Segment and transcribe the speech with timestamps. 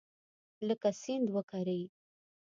[0.67, 1.81] لکه سیند وکرې